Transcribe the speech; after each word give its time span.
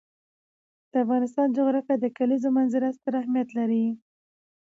د 0.91 0.93
افغانستان 1.03 1.47
جغرافیه 1.57 1.95
کې 1.97 2.01
د 2.03 2.05
کلیزو 2.17 2.49
منظره 2.57 2.89
ستر 2.97 3.13
اهمیت 3.21 3.49
لري. 3.57 3.85